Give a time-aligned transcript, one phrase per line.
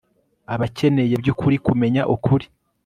[0.53, 2.45] Abakeneye byukuri kumenya ukuri